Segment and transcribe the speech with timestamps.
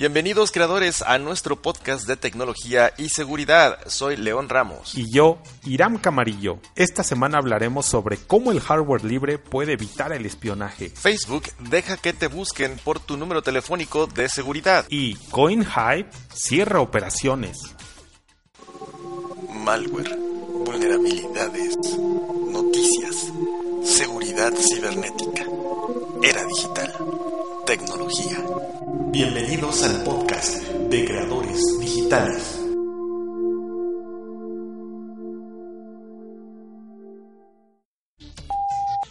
[0.00, 3.80] Bienvenidos creadores a nuestro podcast de tecnología y seguridad.
[3.86, 4.94] Soy León Ramos.
[4.96, 6.58] Y yo, Iram Camarillo.
[6.74, 10.88] Esta semana hablaremos sobre cómo el hardware libre puede evitar el espionaje.
[10.88, 14.86] Facebook deja que te busquen por tu número telefónico de seguridad.
[14.88, 17.58] Y CoinHype cierra operaciones.
[19.52, 20.16] Malware,
[20.64, 21.76] vulnerabilidades,
[22.48, 23.30] noticias,
[23.84, 25.44] seguridad cibernética,
[26.22, 26.94] era digital,
[29.12, 30.56] Bienvenidos al podcast
[30.90, 32.60] de creadores digitales.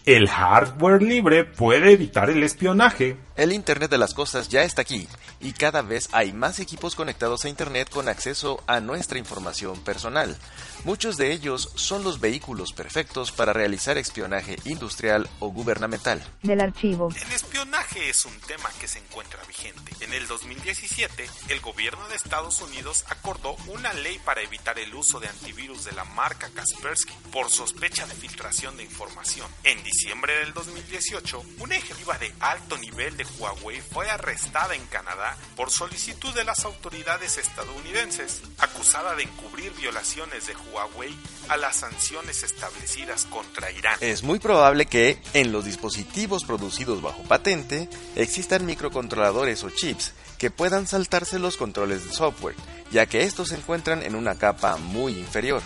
[0.06, 3.16] El hardware libre puede evitar el espionaje.
[3.40, 5.08] El Internet de las Cosas ya está aquí
[5.40, 10.36] y cada vez hay más equipos conectados a Internet con acceso a nuestra información personal.
[10.84, 16.22] Muchos de ellos son los vehículos perfectos para realizar espionaje industrial o gubernamental.
[16.44, 17.14] Del archivo.
[17.16, 19.94] El espionaje es un tema que se encuentra vigente.
[20.02, 25.22] En el 2017, el gobierno de Estados Unidos acordó una ley para evitar el uso
[25.22, 29.50] de antivirus de la marca Kaspersky por sospecha de filtración de información.
[29.64, 35.38] En diciembre del 2018, una ejecutiva de alto nivel de Huawei fue arrestada en Canadá
[35.56, 41.16] por solicitud de las autoridades estadounidenses, acusada de encubrir violaciones de Huawei
[41.50, 43.98] a las sanciones establecidas contra Irán.
[44.02, 50.52] Es muy probable que en los dispositivos producidos bajo patente existan microcontroladores o chips que
[50.52, 52.56] puedan saltarse los controles de software,
[52.92, 55.62] ya que estos se encuentran en una capa muy inferior.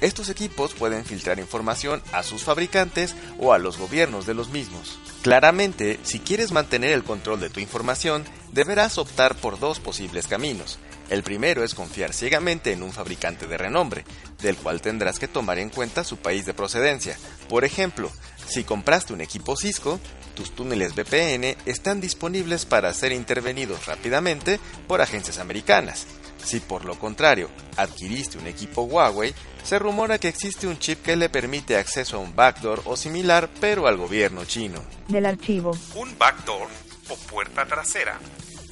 [0.00, 4.98] Estos equipos pueden filtrar información a sus fabricantes o a los gobiernos de los mismos.
[5.22, 10.78] Claramente, si quieres mantener el control de tu información, deberás optar por dos posibles caminos.
[11.10, 14.04] El primero es confiar ciegamente en un fabricante de renombre,
[14.40, 17.18] del cual tendrás que tomar en cuenta su país de procedencia.
[17.48, 18.10] Por ejemplo,
[18.46, 20.00] si compraste un equipo Cisco,
[20.34, 26.06] tus túneles VPN están disponibles para ser intervenidos rápidamente por agencias americanas.
[26.44, 31.16] Si por lo contrario adquiriste un equipo Huawei, se rumora que existe un chip que
[31.16, 34.82] le permite acceso a un backdoor o similar pero al gobierno chino.
[35.08, 35.76] Del archivo.
[35.94, 36.68] Un backdoor
[37.08, 38.18] o puerta trasera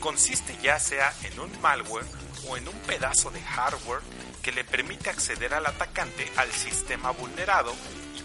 [0.00, 2.06] consiste ya sea en un malware
[2.48, 4.00] o en un pedazo de hardware
[4.42, 7.72] que le permite acceder al atacante al sistema vulnerado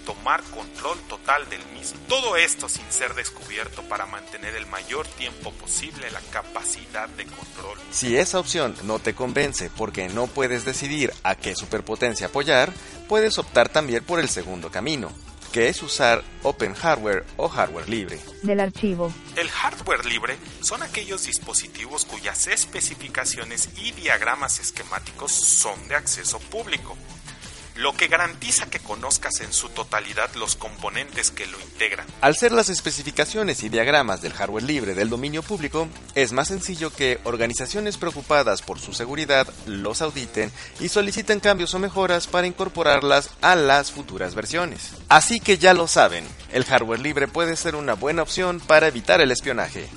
[0.05, 1.99] tomar control total del mismo.
[2.07, 7.77] Todo esto sin ser descubierto para mantener el mayor tiempo posible la capacidad de control.
[7.91, 12.71] Si esa opción no te convence porque no puedes decidir a qué superpotencia apoyar,
[13.07, 15.11] puedes optar también por el segundo camino,
[15.51, 18.19] que es usar Open Hardware o hardware libre.
[18.41, 19.13] Del archivo.
[19.35, 26.97] El hardware libre son aquellos dispositivos cuyas especificaciones y diagramas esquemáticos son de acceso público,
[27.83, 32.07] lo que garantiza que conozcas en su totalidad los componentes que lo integran.
[32.21, 36.91] Al ser las especificaciones y diagramas del hardware libre del dominio público, es más sencillo
[36.91, 40.49] que organizaciones preocupadas por su seguridad los auditen
[40.79, 44.91] y soliciten cambios o mejoras para incorporarlas a las futuras versiones.
[45.09, 49.19] Así que ya lo saben, el hardware libre puede ser una buena opción para evitar
[49.19, 49.89] el espionaje.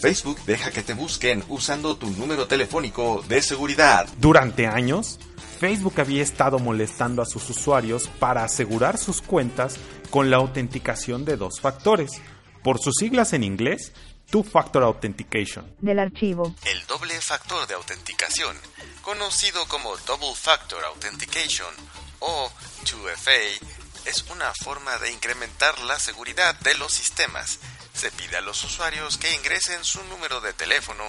[0.00, 4.08] Facebook deja que te busquen usando tu número telefónico de seguridad.
[4.18, 5.20] Durante años,
[5.62, 9.76] Facebook había estado molestando a sus usuarios para asegurar sus cuentas
[10.10, 12.20] con la autenticación de dos factores,
[12.64, 13.92] por sus siglas en inglés,
[14.28, 15.72] Two Factor Authentication.
[15.78, 16.52] Del archivo.
[16.64, 18.56] El doble factor de autenticación,
[19.02, 21.72] conocido como Double Factor Authentication
[22.18, 22.50] o
[22.82, 23.64] 2FA,
[24.06, 27.60] es una forma de incrementar la seguridad de los sistemas.
[27.94, 31.04] Se pide a los usuarios que ingresen su número de teléfono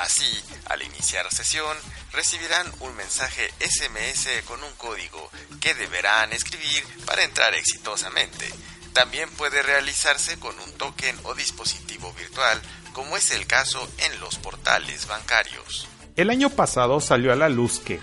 [0.00, 0.24] Así,
[0.64, 1.76] al iniciar sesión,
[2.12, 5.30] recibirán un mensaje SMS con un código
[5.60, 8.48] que deberán escribir para entrar exitosamente.
[8.94, 12.62] También puede realizarse con un token o dispositivo virtual,
[12.94, 15.86] como es el caso en los portales bancarios.
[16.16, 18.00] El año pasado salió a la luz que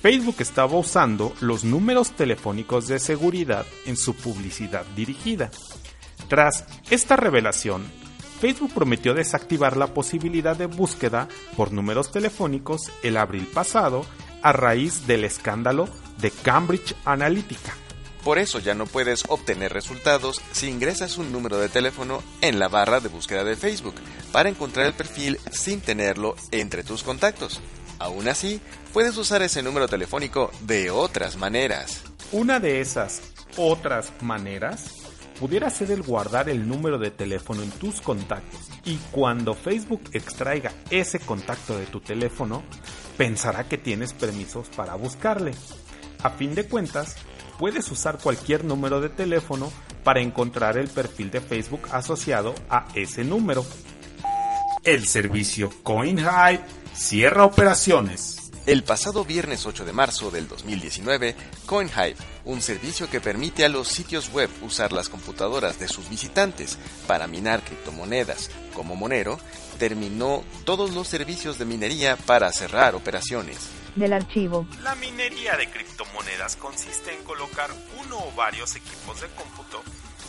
[0.00, 5.50] Facebook estaba usando los números telefónicos de seguridad en su publicidad dirigida.
[6.28, 7.99] Tras esta revelación,
[8.40, 14.06] Facebook prometió desactivar la posibilidad de búsqueda por números telefónicos el abril pasado
[14.42, 15.88] a raíz del escándalo
[16.18, 17.74] de Cambridge Analytica.
[18.24, 22.68] Por eso ya no puedes obtener resultados si ingresas un número de teléfono en la
[22.68, 23.94] barra de búsqueda de Facebook
[24.32, 27.60] para encontrar el perfil sin tenerlo entre tus contactos.
[27.98, 28.60] Aún así,
[28.94, 32.02] puedes usar ese número telefónico de otras maneras.
[32.32, 33.20] Una de esas
[33.56, 34.99] otras maneras
[35.40, 40.70] pudiera ser el guardar el número de teléfono en tus contactos y cuando Facebook extraiga
[40.90, 42.62] ese contacto de tu teléfono,
[43.16, 45.52] pensará que tienes permisos para buscarle.
[46.22, 47.16] A fin de cuentas,
[47.58, 49.72] puedes usar cualquier número de teléfono
[50.04, 53.64] para encontrar el perfil de Facebook asociado a ese número.
[54.84, 56.60] El servicio CoinHive
[56.92, 58.49] cierra operaciones.
[58.70, 61.34] El pasado viernes 8 de marzo del 2019,
[61.66, 62.14] CoinHive,
[62.44, 66.78] un servicio que permite a los sitios web usar las computadoras de sus visitantes
[67.08, 69.40] para minar criptomonedas como Monero,
[69.80, 73.70] terminó todos los servicios de minería para cerrar operaciones.
[73.96, 74.68] Del archivo.
[74.84, 77.70] La minería de criptomonedas consiste en colocar
[78.00, 79.82] uno o varios equipos de cómputo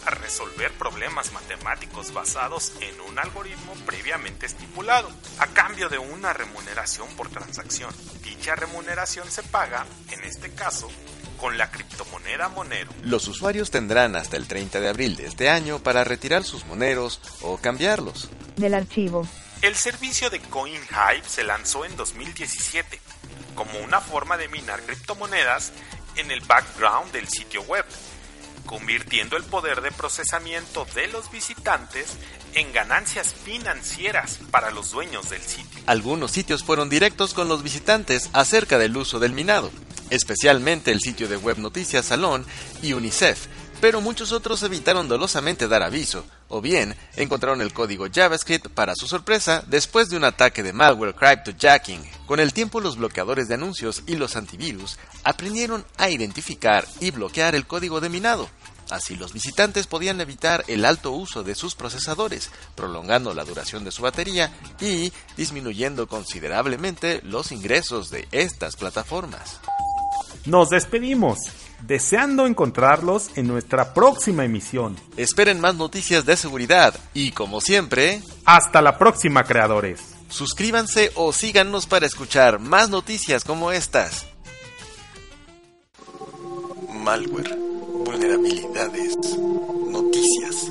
[0.06, 5.10] a resolver problemas matemáticos basados en un algoritmo previamente estipulado,
[5.40, 7.94] a cambio de una remuneración por transacción.
[8.24, 10.90] Dicha remuneración se paga, en este caso,
[11.38, 12.92] con la criptomoneda Monero.
[13.02, 17.20] Los usuarios tendrán hasta el 30 de abril de este año para retirar sus moneros
[17.42, 18.30] o cambiarlos.
[18.58, 19.28] Del archivo.
[19.62, 23.00] El servicio de CoinHive se lanzó en 2017
[23.56, 25.72] como una forma de minar criptomonedas
[26.16, 27.86] en el background del sitio web
[28.72, 32.16] convirtiendo el poder de procesamiento de los visitantes
[32.54, 35.82] en ganancias financieras para los dueños del sitio.
[35.88, 39.70] Algunos sitios fueron directos con los visitantes acerca del uso del minado,
[40.10, 42.46] especialmente el sitio de web noticias Salón
[42.82, 43.48] y UNICEF,
[43.82, 49.06] pero muchos otros evitaron dolosamente dar aviso, o bien encontraron el código JavaScript para su
[49.06, 52.10] sorpresa después de un ataque de malware cryptojacking.
[52.26, 57.56] Con el tiempo los bloqueadores de anuncios y los antivirus aprendieron a identificar y bloquear
[57.56, 58.50] el código de minado.
[58.90, 63.92] Así los visitantes podían evitar el alto uso de sus procesadores, prolongando la duración de
[63.92, 64.52] su batería
[64.82, 69.60] y disminuyendo considerablemente los ingresos de estas plataformas.
[70.46, 71.40] Nos despedimos,
[71.82, 74.98] deseando encontrarlos en nuestra próxima emisión.
[75.16, 80.02] Esperen más noticias de seguridad y, como siempre, Hasta la próxima, creadores.
[80.30, 84.26] suscríbanse o síganos para escuchar más noticias como estas.
[86.90, 87.58] Malware,
[88.12, 89.16] vulnerabilidades,
[89.88, 90.70] noticias,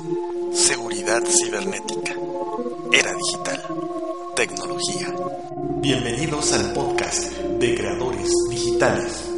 [0.53, 2.13] seguridad cibernética,
[2.91, 3.63] era digital,
[4.35, 5.07] tecnología.
[5.77, 9.30] Bienvenidos al podcast de creadores digitales.